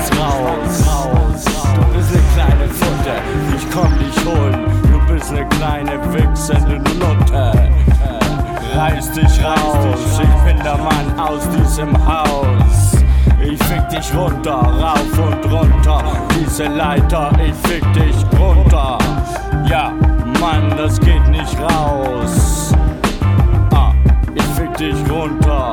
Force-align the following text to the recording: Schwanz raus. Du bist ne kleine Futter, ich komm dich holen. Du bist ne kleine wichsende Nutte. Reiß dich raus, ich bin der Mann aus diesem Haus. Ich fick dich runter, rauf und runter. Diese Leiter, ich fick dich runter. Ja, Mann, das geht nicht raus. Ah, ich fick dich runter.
Schwanz 0.00 0.86
raus. 0.86 1.44
Du 1.74 1.96
bist 1.96 2.12
ne 2.12 2.20
kleine 2.34 2.68
Futter, 2.68 3.18
ich 3.56 3.70
komm 3.70 3.92
dich 3.98 4.24
holen. 4.24 4.64
Du 4.90 5.12
bist 5.12 5.32
ne 5.32 5.46
kleine 5.46 5.98
wichsende 6.12 6.78
Nutte. 6.98 7.52
Reiß 8.76 9.12
dich 9.12 9.44
raus, 9.44 10.20
ich 10.20 10.52
bin 10.52 10.62
der 10.64 10.76
Mann 10.78 11.18
aus 11.18 11.48
diesem 11.50 11.92
Haus. 12.06 12.96
Ich 13.40 13.62
fick 13.64 13.88
dich 13.88 14.14
runter, 14.16 14.54
rauf 14.54 15.18
und 15.18 15.52
runter. 15.52 16.02
Diese 16.40 16.64
Leiter, 16.64 17.30
ich 17.38 17.54
fick 17.68 17.84
dich 17.92 18.16
runter. 18.38 18.98
Ja, 19.68 19.92
Mann, 20.40 20.74
das 20.76 20.98
geht 21.00 21.26
nicht 21.28 21.56
raus. 21.60 22.72
Ah, 23.72 23.92
ich 24.34 24.42
fick 24.56 24.74
dich 24.76 24.96
runter. 25.10 25.72